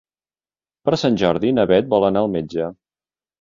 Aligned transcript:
Per 0.89 0.97
Sant 1.01 1.19
Jordi 1.23 1.51
na 1.59 1.67
Bet 1.73 1.93
vol 1.93 2.07
anar 2.09 2.25
al 2.25 2.33
metge. 2.39 2.73